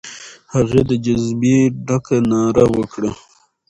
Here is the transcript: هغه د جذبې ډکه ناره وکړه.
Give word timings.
هغه 0.53 0.79
د 0.89 0.91
جذبې 1.05 1.57
ډکه 1.87 2.17
ناره 2.29 2.65
وکړه. 2.75 3.11